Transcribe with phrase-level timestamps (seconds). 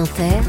[0.00, 0.40] Inter,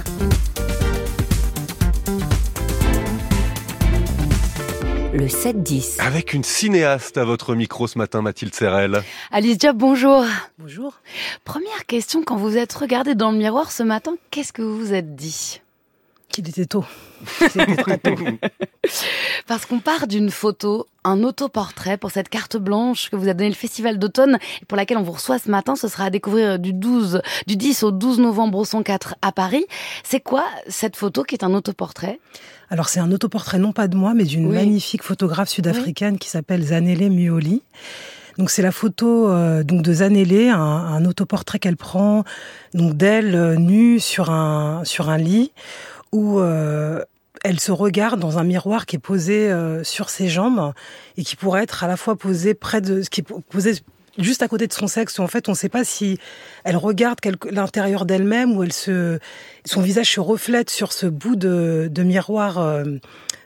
[5.13, 5.99] le 7-10.
[5.99, 9.03] Avec une cinéaste à votre micro ce matin, Mathilde Serrel.
[9.29, 10.23] Alice Diop, bonjour.
[10.57, 10.93] Bonjour.
[11.43, 14.93] Première question, quand vous êtes regardé dans le miroir ce matin, qu'est-ce que vous vous
[14.93, 15.59] êtes dit?
[16.31, 16.85] Qu'il était tôt.
[17.39, 18.15] C'était très tôt.
[19.47, 23.49] Parce qu'on part d'une photo, un autoportrait pour cette carte blanche que vous a donné
[23.49, 25.75] le Festival d'automne et pour laquelle on vous reçoit ce matin.
[25.75, 29.65] Ce sera à découvrir du 12, du 10 au 12 novembre au 104 à Paris.
[30.03, 32.19] C'est quoi cette photo qui est un autoportrait?
[32.69, 34.55] Alors c'est un autoportrait non pas de moi, mais d'une Oui.
[34.55, 37.61] magnifique photographe sud-africaine qui s'appelle Zanele Muoli.
[38.37, 42.23] Donc c'est la photo euh, donc de Zanele, un, un autoportrait qu'elle prend
[42.73, 45.51] donc d'elle euh, nue sur un sur un lit
[46.11, 47.03] où euh,
[47.43, 50.73] elle se regarde dans un miroir qui est posé euh, sur ses jambes
[51.17, 53.73] et qui pourrait être à la fois posé près de qui est posé
[54.17, 55.19] juste à côté de son sexe.
[55.19, 56.17] où En fait, on ne sait pas si
[56.63, 59.19] elle regarde l'intérieur d'elle-même ou elle se
[59.65, 62.59] son visage se reflète sur ce bout de, de miroir.
[62.59, 62.83] euh,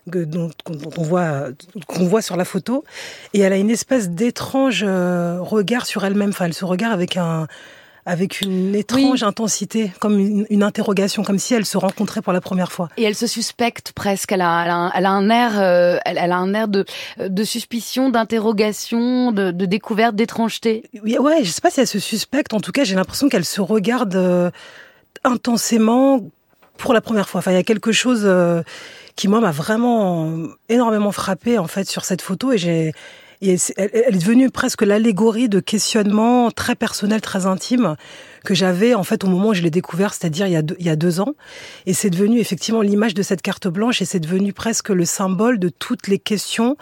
[0.08, 1.48] dont, dont on voit
[1.88, 2.84] qu'on voit sur la photo
[3.34, 7.18] et elle a une espèce d'étrange euh, regard sur elle-même enfin elle se regarde avec
[7.18, 7.48] un
[8.06, 12.42] avec une étrange intensité comme une, une interrogation comme si elle se rencontrait pour la
[12.42, 12.90] première fois.
[12.98, 14.32] Et elle se suspecte presque.
[14.32, 16.68] Elle a, elle a, un, elle a un air, euh, elle, elle a un air
[16.68, 16.86] de,
[17.18, 20.84] de suspicion, d'interrogation, de, de découverte, d'étrangeté.
[21.04, 22.54] Oui, ouais je sais pas si elle se suspecte.
[22.54, 24.52] En tout cas j'ai l'impression qu'elle se regarde euh,
[25.24, 26.22] intensément
[26.78, 27.40] pour la première fois.
[27.40, 28.62] Enfin il y a quelque chose euh,
[29.16, 30.32] qui moi m'a vraiment
[30.70, 32.52] énormément frappé en fait sur cette photo.
[32.52, 32.94] Et j'ai
[33.42, 37.96] et elle, est devenue presque l'allégorie de questionnements très personnels, très intimes
[38.44, 41.20] que j'avais en fait au moment où je l'ai découvert, c'est-à-dire il, y a deux-
[41.20, 41.34] ans.
[41.86, 45.60] Et c'est devenu effectivement l'image de cette carte blanche et c'est devenu presque le symbole
[45.60, 46.78] de toutes les questions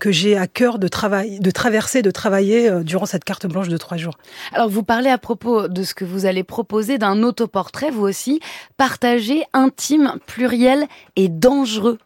[0.00, 3.76] que j'ai à cœur de, de traverser, de travailler euh, durant cette carte blanche de
[3.76, 4.18] trois jours.
[4.52, 8.40] Alors vous parlez à propos de ce que vous allez proposer d'un autoportrait, vous aussi,
[8.76, 11.98] partagé, intime, pluriel et dangereux.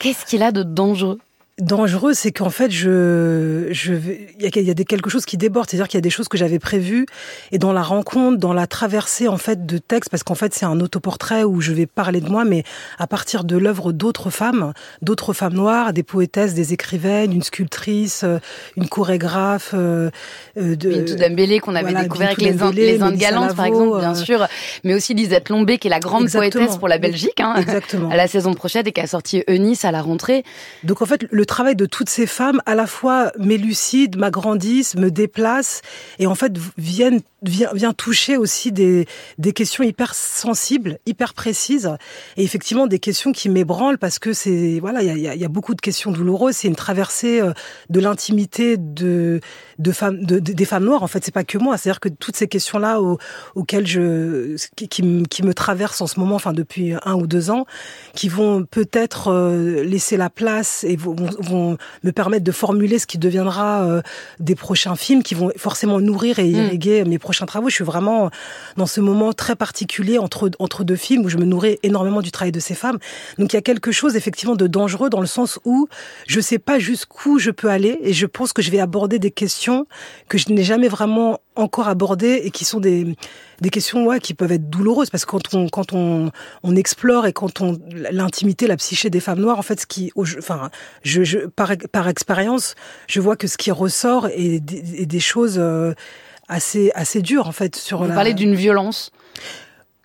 [0.00, 1.18] Qu'est-ce qu'il a de dangereux?
[1.58, 5.26] Dangereux, c'est qu'en fait, je, je, il y a, il y a des, quelque chose
[5.26, 7.06] qui déborde, c'est-à-dire qu'il y a des choses que j'avais prévues
[7.50, 10.64] et dans la rencontre, dans la traversée en fait de textes, parce qu'en fait c'est
[10.64, 12.64] un autoportrait où je vais parler de moi, mais
[12.98, 18.24] à partir de l'œuvre d'autres femmes, d'autres femmes noires, des poétesses, des écrivaines, une sculptrice,
[18.24, 18.38] euh,
[18.76, 20.10] une chorégraphe, euh,
[20.56, 23.98] euh, de Bintou Dembélé qu'on avait voilà, découvert avec les, Indes, les galantes par exemple,
[24.00, 24.46] bien euh, sûr,
[24.84, 28.10] mais aussi Lisette Lombé qui est la grande poétesse pour la Belgique, hein, Exactement.
[28.12, 30.44] à la saison prochaine et qui a sorti Eunice à la rentrée.
[30.84, 35.10] Donc en fait, le travail de toutes ces femmes, à la fois m'élucide, m'agrandissent, me
[35.10, 35.82] déplace,
[36.18, 39.06] et en fait viennent vient, vient toucher aussi des,
[39.38, 41.90] des questions hyper sensibles, hyper précises,
[42.36, 45.80] et effectivement des questions qui m'ébranlent parce que c'est voilà, il y a, beaucoup de
[45.80, 46.56] questions douloureuses.
[46.56, 47.52] C'est une traversée euh,
[47.90, 49.40] de l'intimité de
[49.78, 51.02] de femmes, de, de- des femmes noires.
[51.02, 51.76] En fait, c'est pas que moi.
[51.76, 53.18] C'est-à-dire que toutes ces questions-là au-
[53.54, 57.66] auxquelles je qui, qui me traversent en ce moment, enfin depuis un ou deux ans,
[58.14, 63.06] qui vont peut-être euh, laisser la place et vont, vont me permettre de formuler ce
[63.06, 64.02] qui deviendra euh,
[64.40, 67.68] des prochains films qui vont forcément nourrir et irriguer mes prochains travaux.
[67.68, 68.30] Je suis vraiment
[68.76, 72.30] dans ce moment très particulier entre, entre deux films où je me nourris énormément du
[72.30, 72.98] travail de ces femmes.
[73.38, 75.88] Donc il y a quelque chose effectivement de dangereux dans le sens où
[76.26, 79.30] je sais pas jusqu'où je peux aller et je pense que je vais aborder des
[79.30, 79.86] questions
[80.28, 83.14] que je n'ai jamais vraiment encore abordées et qui sont des,
[83.60, 86.30] des questions ouais, qui peuvent être douloureuses parce que quand on, quand on,
[86.62, 87.78] on explore et quand on
[88.10, 90.70] l'intimité, la psyché des femmes noires, en fait, ce qui, au- enfin,
[91.02, 92.74] je, je, par, par expérience,
[93.06, 95.92] je vois que ce qui ressort est des, est des choses euh,
[96.48, 98.14] assez, assez dures en fait sur Vous la.
[98.14, 99.10] parlez d'une violence?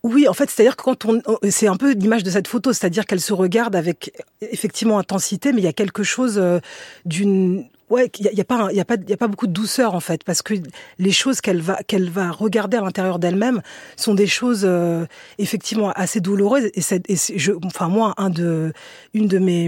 [0.03, 2.71] Oui, en fait, c'est-à-dire que quand on, on- c'est un peu l'image de cette photo,
[2.71, 6.59] c'est-à-dire qu'elle se regarde avec effectivement intensité, mais il y a quelque chose euh,
[7.05, 9.47] d'une Ouais, il y a, y a pas, y a pas, y a pas beaucoup
[9.47, 10.55] de douceur en fait, parce que
[10.99, 13.61] les choses qu'elle va, qu'elle va regarder à l'intérieur d'elle-même
[13.95, 15.05] sont des choses euh,
[15.37, 16.65] effectivement assez douloureuses.
[16.73, 18.73] Et, et je, enfin moi, un de,
[19.13, 19.67] une de mes,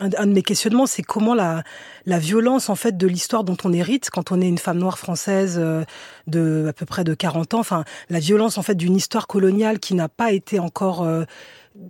[0.00, 1.64] un de mes questionnements, c'est comment la,
[2.06, 4.98] la violence en fait de l'histoire dont on hérite quand on est une femme noire
[4.98, 5.84] française euh,
[6.26, 9.80] de à peu près de 40 ans, enfin la violence en fait d'une histoire coloniale
[9.80, 11.24] qui n'a pas été encore euh,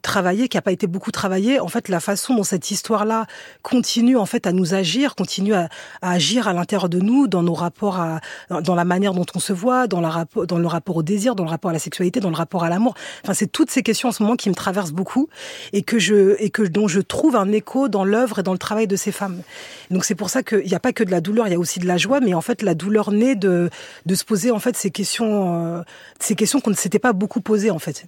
[0.02, 1.58] travaillé, qui a pas été beaucoup travaillé.
[1.58, 3.26] En fait, la façon dont cette histoire-là
[3.62, 5.68] continue en fait à nous agir, continue à,
[6.02, 9.52] agir à l'intérieur de nous, dans nos rapports à, dans, la manière dont on se
[9.52, 12.62] voit, dans, le rapport au désir, dans le rapport à la sexualité, dans le rapport
[12.62, 12.94] à l'amour.
[13.24, 15.28] Enfin, c'est toutes ces questions en ce moment qui me traversent beaucoup
[15.72, 18.58] et que je et que dont je trouve un écho dans l'œuvre et dans le
[18.58, 19.42] travail de ces femmes.
[19.90, 21.58] Donc c'est pour ça qu'il n'y a pas que de la douleur, il y a
[21.58, 23.70] aussi de la joie, mais en fait la douleur naît de
[24.06, 25.82] de se poser en fait ces questions, euh,
[26.18, 28.04] ces questions qu'on ne s'était pas beaucoup posées en fait,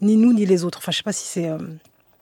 [0.00, 0.78] ni nous ni les autres.
[0.78, 1.50] Enfin, je sais pas si c'est.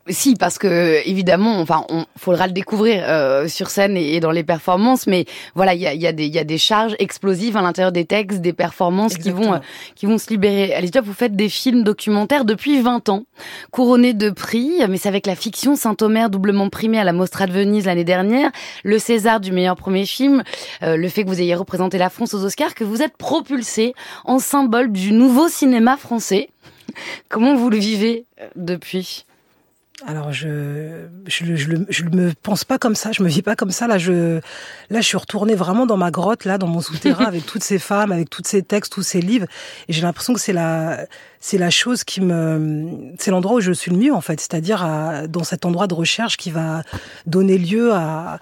[0.09, 4.31] Euh, Si, parce que évidemment, enfin, on faudra le découvrir euh, sur scène et, dans
[4.31, 5.25] les performances, mais
[5.55, 8.05] voilà, il y a, y, a des, y a des charges explosives à l'intérieur des
[8.05, 9.59] textes, des performances qui vont, euh,
[9.95, 10.75] qui vont se libérer.
[10.75, 13.25] Alice Diop, vous faites des films documentaires depuis 20 ans,
[13.71, 17.53] couronnés de prix, mais c'est avec la fiction Saint-Omer doublement primé à la Mostra de
[17.53, 18.51] Venise l'année dernière,
[18.85, 20.43] le César du meilleur premier film,
[20.83, 23.95] euh, le fait que vous ayez représenté la France aux Oscars, que vous êtes propulsé
[24.25, 26.49] en symbole du nouveau cinéma français.
[27.29, 28.25] Comment vous le vivez
[28.55, 29.27] depuis?
[30.05, 33.71] Alors je je, je, je me pense pas comme ça, je me vis pas comme
[33.71, 33.87] ça.
[33.87, 34.41] Là je
[34.91, 37.79] là je suis retournée vraiment dans ma grotte là, dans mon souterrain avec toutes ces
[37.79, 39.47] femmes, avec tous ces textes, tous ces livres,
[39.89, 41.07] et j'ai l'impression que c'est la
[41.41, 44.87] c'est la chose qui me c'est l'endroit où je suis le mieux en fait, c'est-à-dire
[45.29, 46.83] dans cet endroit de recherche qui va
[47.25, 48.39] donner lieu à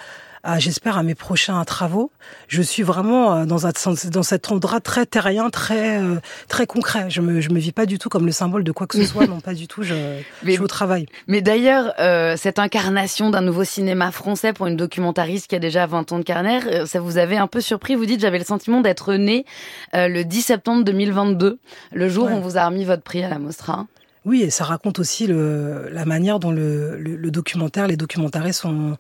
[0.59, 2.11] j'espère, à mes prochains travaux.
[2.49, 3.73] Je suis vraiment euh, dans, un,
[4.11, 6.17] dans cet endroit très terrien, très euh,
[6.49, 7.09] très concret.
[7.09, 9.05] Je me je me vis pas du tout comme le symbole de quoi que ce
[9.05, 9.83] soit, non pas du tout.
[9.83, 11.07] Je, mais, je suis au travail.
[11.27, 15.87] Mais d'ailleurs, euh, cette incarnation d'un nouveau cinéma français pour une documentariste qui a déjà
[15.87, 17.95] 20 ans de carrière, ça vous avait un peu surpris.
[17.95, 19.45] Vous dites, j'avais le sentiment d'être né
[19.93, 21.59] le 10 septembre 2022,
[21.93, 23.87] le jour où on vous a remis votre prix à la Mostra.
[24.25, 28.63] Oui, et ça raconte aussi le, la manière dont le, le, le documentaire, les documentaristes
[28.63, 28.97] sont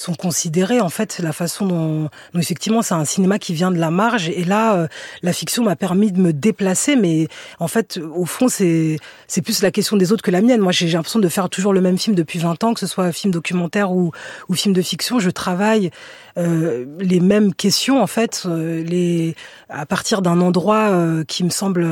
[0.00, 0.80] sont considérés.
[0.80, 4.28] En fait, la façon dont, effectivement, c'est un cinéma qui vient de la marge.
[4.28, 4.88] Et là, euh,
[5.22, 6.96] la fiction m'a permis de me déplacer.
[6.96, 7.28] Mais
[7.58, 10.60] en fait, au fond, c'est c'est plus la question des autres que la mienne.
[10.60, 13.12] Moi, j'ai l'impression de faire toujours le même film depuis 20 ans, que ce soit
[13.12, 14.12] film documentaire ou,
[14.48, 15.18] ou film de fiction.
[15.18, 15.90] Je travaille
[16.38, 19.34] euh, les mêmes questions, en fait, euh, les
[19.68, 21.86] à partir d'un endroit euh, qui me semble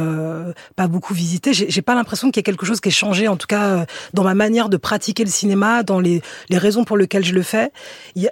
[0.76, 1.52] pas beaucoup visité.
[1.52, 4.24] J'ai pas l'impression qu'il y ait quelque chose qui ait changé, en tout cas dans
[4.24, 7.70] ma manière de pratiquer le cinéma, dans les, les raisons pour lesquelles je le fais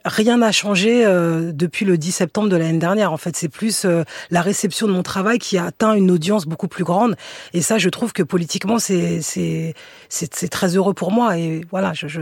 [0.05, 3.13] rien n'a changé euh, depuis le 10 septembre de l'année dernière.
[3.13, 6.47] En fait, c'est plus euh, la réception de mon travail qui a atteint une audience
[6.47, 7.17] beaucoup plus grande.
[7.53, 9.75] Et ça, je trouve que politiquement, c'est c'est
[10.09, 11.39] c'est très heureux pour moi.
[11.39, 12.21] Et voilà, je, je...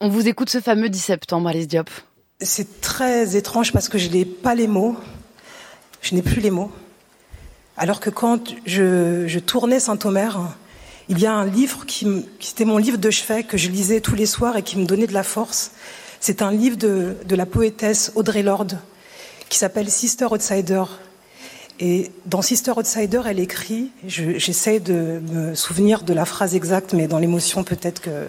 [0.00, 1.90] On vous écoute ce fameux 10 septembre, Alice Diop.
[2.40, 4.96] C'est très étrange parce que je n'ai pas les mots.
[6.00, 6.72] Je n'ai plus les mots.
[7.76, 10.38] Alors que quand je, je tournais Saint-Omer,
[11.10, 12.06] il y a un livre qui,
[12.38, 14.84] qui était mon livre de chevet que je lisais tous les soirs et qui me
[14.84, 15.72] donnait de la force.
[16.22, 18.78] C'est un livre de, la poétesse Audrey Lorde
[19.48, 20.84] qui s'appelle Sister Outsider.
[21.80, 27.08] Et dans Sister Outsider, elle écrit, j'essaie de me souvenir de la phrase exacte, mais
[27.08, 28.26] dans l'émotion peut-être que,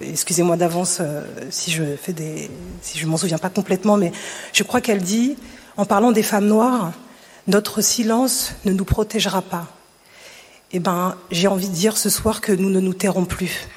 [0.00, 2.50] excusez-moi d'avance euh, si je fais des,
[2.80, 4.12] si je m'en souviens pas complètement, mais
[4.54, 5.36] je crois qu'elle dit,
[5.76, 6.94] en parlant des femmes noires,
[7.48, 9.66] notre silence ne nous protégera pas.
[10.72, 13.68] Eh ben, j'ai envie de dire ce soir que nous ne nous tairons plus.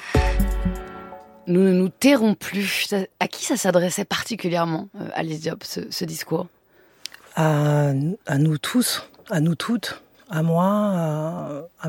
[1.50, 2.94] Nous ne nous tairons plus.
[3.18, 6.46] À qui ça s'adressait particulièrement, euh, Alice Diop, ce, discours?
[7.34, 10.00] À, nous tous, à nous toutes,
[10.30, 11.88] à moi, à, à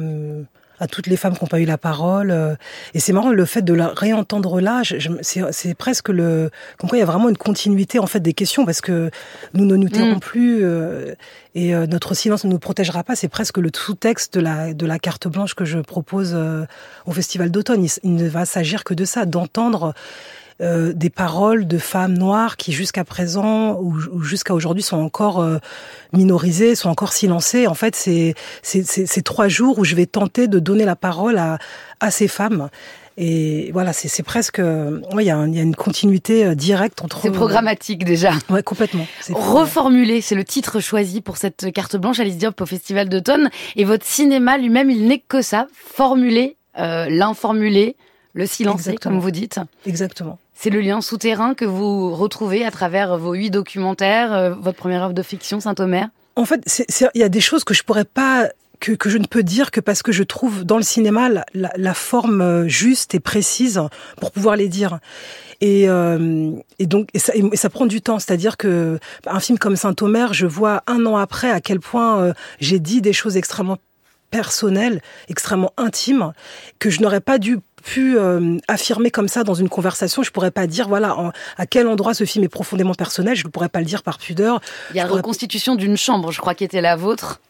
[0.87, 2.31] toutes les femmes qui n'ont pas eu la parole.
[2.31, 2.55] Euh,
[2.93, 4.81] et c'est marrant le fait de la réentendre là.
[5.21, 8.65] C'est presque le comme quoi il y a vraiment une continuité en fait des questions
[8.65, 9.11] parce que
[9.53, 10.19] nous ne nous tairons mm.
[10.19, 11.13] plus euh,
[11.55, 13.15] et euh, notre silence ne nous protégera pas.
[13.15, 16.37] C'est presque le sous-texte de la de la carte blanche que je propose
[17.05, 17.85] au festival d'automne.
[18.03, 19.93] il, ne va s'agir que de ça, d'entendre
[20.61, 25.57] euh, des paroles de femmes noires qui jusqu'à présent ou, jusqu'à aujourd'hui sont encore euh,
[26.13, 27.67] minorisées, sont encore silencées.
[27.67, 31.57] En fait, c'est ces trois jours où je vais tenter de donner la parole à,
[31.99, 32.69] à ces femmes.
[33.17, 37.21] Et voilà, c'est presque, il y, a une continuité euh, directe entre.
[37.21, 38.31] C'est programmatique déjà.
[38.49, 39.05] Ouais, complètement.
[39.29, 43.49] Reformuler, c'est le titre choisi pour cette carte blanche Alice Diop au Festival d'automne.
[43.75, 47.97] Et votre cinéma lui-même, il n'est que ça, formuler, euh, l'informuler,
[48.33, 49.59] le silencer, comme vous dites.
[49.85, 50.39] Exactement.
[50.63, 55.01] C'est le lien souterrain que vous retrouvez à travers vos huit documentaires, euh, votre première
[55.01, 56.09] œuvre de fiction, Saint-Omer?
[56.35, 56.61] En fait,
[57.15, 58.47] il y a des choses que je pourrais pas
[58.79, 62.41] que, je ne peux dire que parce que je trouve dans le cinéma la, forme
[62.41, 63.81] euh, juste et précise
[64.19, 64.99] pour pouvoir les dire.
[65.61, 70.45] Et, euh, donc et ça, prend du temps, c'est-à-dire que un film comme Saint-Omer, je
[70.45, 73.77] vois un an après à quel point j'ai dit des choses extrêmement
[74.31, 76.33] personnelles, extrêmement intimes,
[76.79, 80.23] que je n'aurais pas dû pu euh, affirmer comme ça dans une conversation.
[80.23, 81.15] Je pourrais pas dire voilà
[81.57, 83.35] à quel endroit ce film est profondément personnel.
[83.35, 84.61] Je ne pourrais pas le dire par pudeur.
[84.91, 87.41] Il y a la reconstitution d'une chambre, je crois, qui était la vôtre.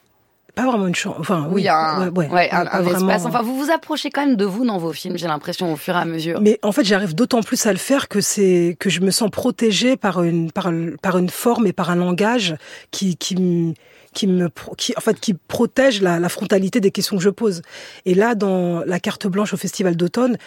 [0.56, 1.16] Pas vraiment une chambre.
[1.20, 3.26] Enfin, oui, un, ouais, un, un espace.
[3.26, 5.18] Enfin, vous vous approchez quand même de vous dans vos films.
[5.18, 6.42] J'ai l'impression au fur et à mesure.
[6.42, 9.30] Mais en fait, j'arrive d'autant plus à le faire que c'est que je me sens
[9.30, 10.70] protégée par une par
[11.02, 12.56] par une forme et par un langage
[12.92, 13.76] qui qui
[14.14, 17.62] qui me qui en fait qui protège la, la, frontalité des questions que je pose.
[18.06, 20.38] Et là, dans la carte blanche au Festival d'automne,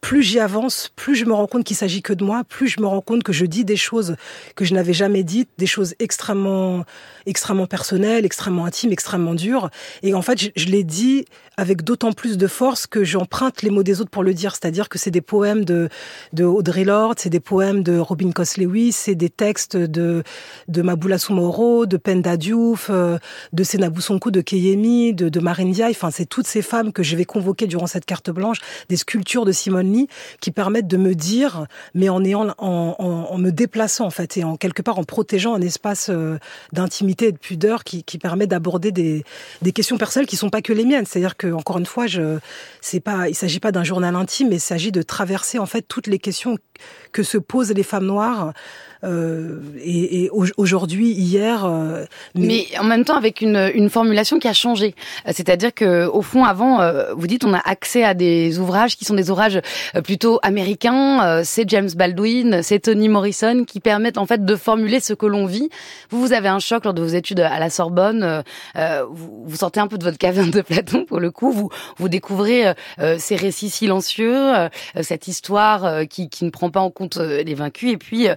[0.00, 2.80] plus j'y avance, plus je me rends compte qu'il s'agit que de moi, plus je
[2.80, 4.16] me rends compte que je dis des choses
[4.54, 6.84] que je n'avais jamais dites, des choses extrêmement,
[7.26, 9.70] extrêmement personnelles, extrêmement intimes, extrêmement dures.
[10.02, 11.24] Et en fait, je, je l'ai dit
[11.56, 14.52] avec d'autant plus de force que j'emprunte les mots des autres pour le dire.
[14.52, 15.88] C'est-à-dire que c'est des poèmes de,
[16.32, 20.22] de Audrey Lorde, c'est des poèmes de Robin Cos-Lewis, c'est des textes de,
[20.68, 23.18] de Maboula Soumoro, de Penda Diouf, euh,
[23.52, 25.92] de Senabu Sonko, de Keyemi, de, de Marine Diaye.
[25.92, 29.44] Enfin, c'est toutes ces femmes que je vais convoquer durant cette carte blanche, des sculptures
[29.44, 29.52] de
[30.40, 34.56] Qui permettent de me dire, mais en ayant, en, me déplaçant en fait et en
[34.56, 36.38] quelque part en protégeant un espace euh,
[36.72, 39.24] d'intimité et de pudeur qui, permet d'aborder des,
[39.72, 41.06] questions personnelles qui sont pas que les miennes.
[41.06, 42.38] C'est-à-dire que encore une fois, je,
[42.80, 45.82] c'est pas, il s'agit pas d'un journal intime, mais il s'agit de traverser en fait
[45.82, 46.56] toutes les questions
[47.12, 48.52] que se posent les femmes noires
[49.04, 51.64] euh, et, et aujourd'hui, hier.
[51.64, 52.66] Euh, mais...
[52.72, 52.78] mais...
[52.78, 54.94] en même temps, avec une, une formulation qui a changé.
[55.26, 58.96] Euh, c'est-à-dire que, au fond, avant, euh, vous dites, on a accès à des ouvrages
[58.96, 59.60] qui sont des ouvrages
[60.02, 61.42] plutôt américains.
[61.44, 65.46] C'est James Baldwin, c'est Toni Morrison qui permettent en fait de formuler ce que l'on
[65.46, 65.68] vit.
[66.10, 68.42] Vous, vous avez un choc lors de vos études à la Sorbonne.
[68.74, 71.52] Vous, vous, sortez un peu de votre caverne de Platon pour le coup.
[71.52, 72.72] Vous, vous découvrez
[73.18, 74.52] ces récits silencieux,
[75.00, 77.92] cette histoire qui, qui ne prend pas en compte les vaincus.
[77.92, 78.28] Et puis,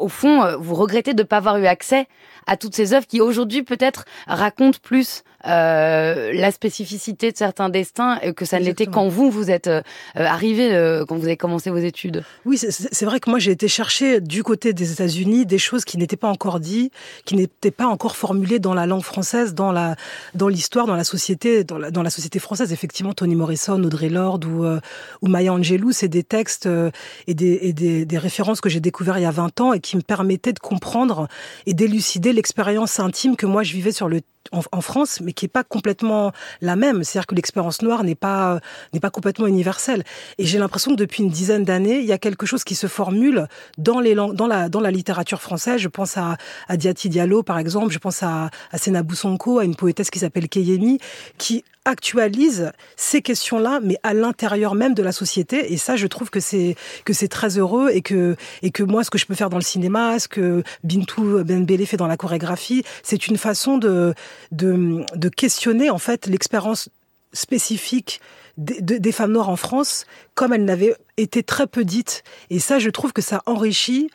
[0.00, 2.08] au fond, euh, vous regrettez de ne pas avoir eu accès
[2.46, 8.18] à toutes ces œuvres qui aujourd'hui peut-être racontent plus euh, la spécificité de certains destins
[8.36, 9.82] que ça ne l'était quand vous vous êtes euh,
[10.14, 12.24] arrivé euh, quand vous avez commencé vos études.
[12.44, 15.98] Oui, c'est vrai que moi j'ai été chercher du côté des États-Unis des choses qui
[15.98, 16.92] n'étaient pas encore dites,
[17.24, 19.96] qui n'étaient pas encore formulées dans la langue française, dans la
[20.34, 22.72] dans l'histoire, dans la société, dans la, dans la société française.
[22.72, 24.80] Effectivement, Toni Morrison, Audrey Lorde ou euh,
[25.22, 26.90] ou Maya Angelou, c'est des textes euh,
[27.26, 29.80] et des et des, des références que j'ai découvert il y a 20 ans et
[29.80, 31.28] qui me permettaient de comprendre
[31.66, 34.20] et d'élucider l'expérience intime que moi je vivais sur le
[34.52, 37.04] en, en, France, mais qui est pas complètement la même.
[37.04, 38.60] C'est-à-dire que l'expérience noire n'est pas
[38.92, 40.04] n'est pas complètement universelle.
[40.38, 42.86] Et j'ai l'impression que depuis une dizaine d'années, il y a quelque chose qui se
[42.86, 43.46] formule
[43.78, 45.80] dans les dans la dans la littérature française.
[45.80, 46.36] Je pense à,
[46.68, 47.92] à Diati Diallo par exemple.
[47.92, 50.98] Je pense à, à Senabou Sonko, à une poétesse qui s'appelle Keyemi,
[51.38, 55.72] qui actualise ces questions-là, mais à l'intérieur même de la société.
[55.72, 59.04] Et ça, je trouve que c'est que c'est très heureux et que et que moi,
[59.04, 62.06] ce que je peux faire dans le cinéma, ce que Bintou Ben Bélé fait dans
[62.06, 64.14] la chorégraphie, c'est une façon de
[64.52, 66.88] de, de questionner en fait l'expérience
[67.32, 68.20] spécifique
[68.60, 72.22] des, femmes noires en France, comme elles n'avaient été très peu dites.
[72.50, 74.10] Et ça, je trouve que ça enrichit,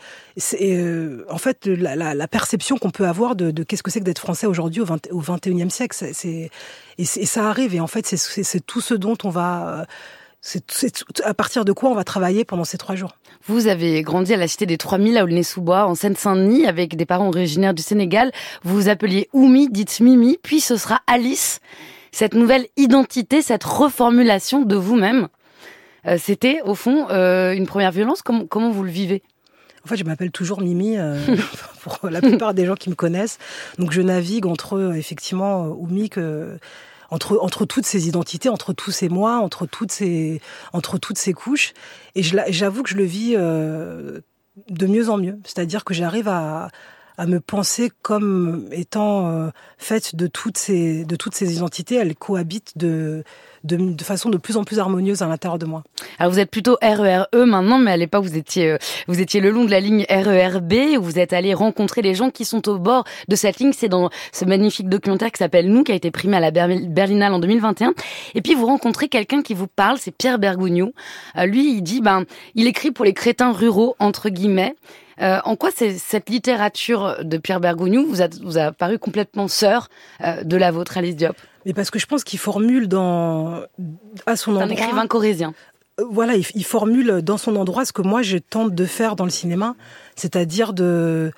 [0.62, 4.20] euh, en fait, la, la, perception qu'on peut avoir de, qu'est-ce que c'est que d'être
[4.20, 5.96] français aujourd'hui au, 20, au 21e siècle.
[6.14, 6.52] C'est,
[6.98, 7.74] et, ça arrive.
[7.74, 9.86] Et en fait, c'est tout ce dont on va...
[10.42, 10.64] C'est
[11.24, 13.18] à partir de quoi on va travailler pendant ces trois jours.
[13.48, 17.30] Vous avez grandi à la cité des 3000 à Aulnay-sous-Bois, en Seine-Saint-Denis, avec des parents
[17.30, 18.32] originaires du Sénégal.
[18.64, 21.62] Vous vous appeliez Oumi, dites Mimi, puis ce sera Alice
[22.16, 25.28] cette nouvelle identité, cette reformulation de vous-même,
[26.08, 28.22] euh, c'était au fond euh, une première violence.
[28.22, 29.22] Comment, comment vous le vivez?
[29.84, 31.20] En fait, je m'appelle toujours Mimi euh,
[31.82, 33.38] pour la plupart des gens qui me connaissent.
[33.80, 36.58] Donc, je navigue entre effectivement Oumi que
[37.12, 40.40] entre entre toutes ces identités, entre tous ces mois, entre toutes ces
[40.72, 41.74] entre toutes ces couches.
[42.16, 45.38] Et j'avoue que je le vis de mieux en mieux.
[45.44, 46.70] C'est-à-dire que j'arrive à
[47.18, 51.96] à me penser comme étant euh, faite de toutes ces de toutes ces identités.
[51.96, 53.24] Elles cohabitent de,
[53.64, 55.84] de, de façon de plus en plus harmonieuse à l'intérieur de moi.
[56.20, 59.40] Alors vous êtes plutôt RERE e maintenant, mais à l'époque vous étiez euh, vous étiez
[59.40, 60.74] le long de la ligne RERB.
[60.98, 63.74] Où vous êtes allé rencontrer les gens qui sont au bord de cette ligne.
[63.74, 67.34] C'est dans ce magnifique documentaire qui s'appelle Nous, qui a été primé à la Berlinale
[67.34, 67.94] en 2021.
[68.34, 70.94] Et puis vous rencontrez quelqu'un qui vous parle, c'est Pierre Bergougnou.
[71.38, 74.76] Euh, lui, il dit ben il écrit pour les crétins ruraux entre guillemets.
[75.22, 79.90] Euh, en quoi cette littérature de Pierre Bergogneau vous a, vous a paru complètement sœur
[80.22, 81.36] euh, de la vôtre, Alice Diop?
[81.66, 83.62] Mais parce que je pense qu'il formule dans
[84.26, 84.66] à son endroit.
[84.66, 85.54] un écrivain corésien.
[86.00, 89.16] Euh, voilà, il, il, formule dans son endroit ce que moi je tente de faire
[89.16, 89.76] dans le cinéma,
[90.16, 91.32] c'est-à-dire de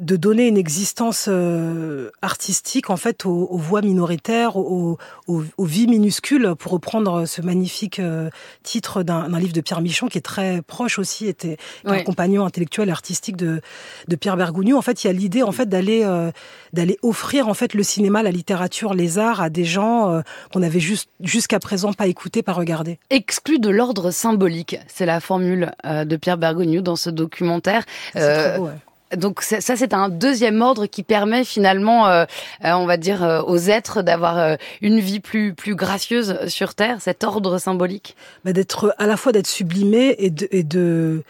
[0.00, 5.64] de donner une existence euh, artistique en fait aux, aux voix minoritaires, aux, aux, aux,
[5.64, 8.30] vies minuscules, pour reprendre ce magnifique euh,
[8.62, 12.00] titre d'un livre de Pierre Michon qui est très proche aussi, était ouais.
[12.00, 13.60] un compagnon intellectuel et artistique de,
[14.08, 14.76] de Pierre Bergougnou.
[14.76, 16.30] En fait, il y a l'idée en fait d'aller euh,
[16.72, 20.20] d'aller offrir en fait le cinéma, la littérature, les arts à des gens euh,
[20.52, 22.98] qu'on avait juste jusqu'à présent pas écouté, pas regardé.
[23.10, 27.84] Exclu de l'ordre symbolique, c'est la formule euh, de Pierre Bergougnou dans ce documentaire.
[28.14, 28.72] C'est beau, ouais
[29.16, 32.24] donc ça, c'est un deuxième ordre qui permet finalement, euh,
[32.64, 36.74] euh, on va dire, euh, aux êtres d'avoir euh, une vie plus plus gracieuse sur
[36.74, 36.98] Terre.
[37.00, 38.16] Cet ordre symbolique.
[38.44, 41.24] Bah d'être à la fois d'être sublimé et de, et de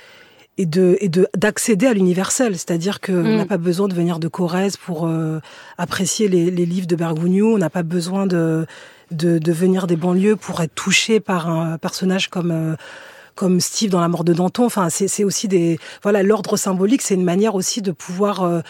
[0.59, 3.27] et de et de d'accéder à l'universel, c'est-à-dire que mm.
[3.27, 5.41] on n'a pas besoin de venir de Corrèze pour euh,
[5.79, 8.67] apprécier les, les livres de Bergogneau, on n'a pas besoin de,
[9.11, 12.77] de de venir des banlieues pour être touché par un personnage comme
[13.35, 14.65] comme Steve dans La mort de Danton.
[14.65, 18.61] Enfin, c'est aussi des voilà l'ordre symbolique, c'est une manière aussi de pouvoir euh,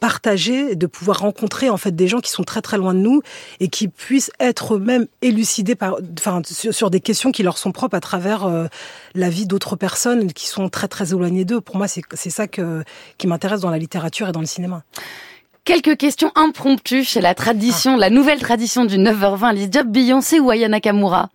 [0.00, 3.22] partager, de pouvoir rencontrer en fait des gens qui sont très très loin de nous
[3.60, 7.96] et qui puissent être eux-mêmes élucidés par, enfin, sur, des questions qui leur sont propres
[7.96, 8.66] à travers euh,
[9.14, 11.60] la vie d'autres personnes qui sont très très éloignées d'eux.
[11.60, 12.82] Pour moi, c'est ça que,
[13.18, 14.82] qui m'intéresse dans la littérature et dans le cinéma.
[15.64, 20.50] Quelques questions impromptues chez la tradition, la nouvelle tradition du 9h20, Alice Diop, Beyoncé ou
[20.50, 21.28] Ayana Nakamura?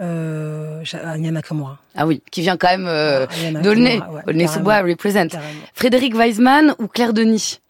[0.00, 0.82] Euh,
[1.18, 1.78] Nakamura.
[1.94, 3.26] Ah oui, qui vient quand même euh,
[3.62, 5.28] d'Aulnay, ouais, sous represent.
[5.74, 7.60] Frédéric Weisman ou Claire Denis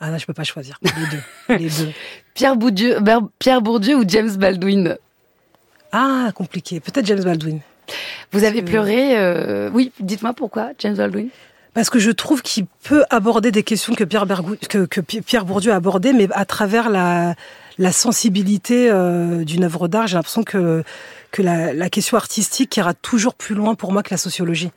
[0.00, 0.78] Ah là, je peux pas choisir.
[0.82, 1.22] Les deux.
[1.64, 1.92] Les deux.
[2.32, 2.98] Pierre, Bourdieu,
[3.38, 4.96] Pierre Bourdieu ou James Baldwin
[5.92, 6.80] Ah, compliqué.
[6.80, 7.60] Peut-être James Baldwin.
[8.32, 9.70] Vous avez pleuré euh...
[9.72, 11.28] Oui, dites-moi pourquoi James Baldwin
[11.74, 14.26] parce que je trouve qu'il peut aborder des questions que Pierre,
[14.68, 17.34] que, que Pierre Bourdieu a abordées, mais à travers la,
[17.78, 20.06] la sensibilité euh, d'une œuvre d'art.
[20.06, 20.82] J'ai l'impression que
[21.30, 24.70] que la, la, question artistique ira toujours plus loin pour moi que la sociologie.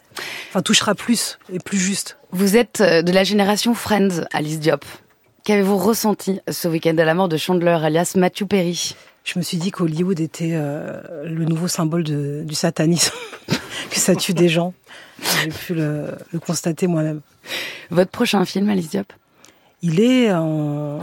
[0.50, 2.18] Enfin, touchera plus et plus juste.
[2.32, 4.84] Vous êtes euh, de la génération Friends, Alice Diop.
[5.44, 8.96] Qu'avez-vous ressenti ce week-end à la mort de Chandler, alias Matthew Perry?
[9.24, 13.14] Je me suis dit qu'Hollywood était euh, le nouveau symbole de, du satanisme,
[13.48, 14.74] que ça tue des gens.
[15.44, 17.22] J'ai pu le, le constater moi-même.
[17.92, 19.14] Votre prochain film, Alice Diop?
[19.84, 21.00] Il est en,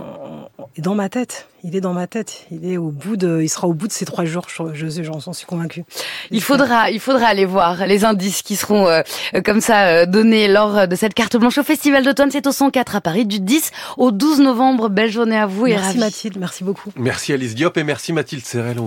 [0.78, 1.49] dans ma tête.
[1.62, 2.45] Il est dans ma tête.
[2.50, 4.47] Il est au bout de, il sera au bout de ces trois jours.
[4.49, 5.85] Je, je j'en suis convaincue.
[6.31, 9.02] Il faudra, il faudra aller voir les indices qui seront euh,
[9.45, 12.31] comme ça euh, donnés lors de cette carte blanche au Festival d'automne.
[12.31, 14.88] C'est au 104 à Paris du 10 au 12 novembre.
[14.88, 16.90] Belle journée à vous merci et Mathilde, merci beaucoup.
[16.97, 18.78] Merci Alice Diop et merci Mathilde Serrel.